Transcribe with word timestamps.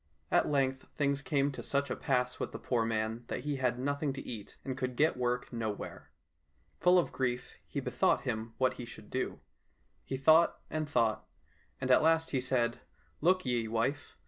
At 0.31 0.49
length 0.49 0.87
things 0.95 1.21
came 1.21 1.51
to 1.51 1.61
such 1.61 1.91
a 1.91 1.95
pass 1.95 2.39
with 2.39 2.51
the 2.53 2.57
poor 2.57 2.83
man 2.85 3.23
that 3.27 3.41
he 3.41 3.57
had 3.57 3.77
nothing 3.77 4.13
to 4.13 4.27
eat, 4.27 4.57
and 4.65 4.75
could 4.75 4.95
get 4.95 5.15
work 5.15 5.53
nowhere. 5.53 6.09
Full 6.79 6.97
of 6.97 7.11
grief, 7.11 7.59
he 7.67 7.79
bethought 7.79 8.23
him 8.23 8.55
what 8.57 8.73
he 8.81 8.85
should 8.85 9.11
do. 9.11 9.41
He 10.03 10.17
thought 10.17 10.59
and 10.71 10.89
thought, 10.89 11.27
and 11.79 11.91
at 11.91 12.01
last 12.01 12.31
he 12.31 12.41
said," 12.41 12.79
Look 13.21 13.45
ye, 13.45 13.67
wife! 13.67 14.17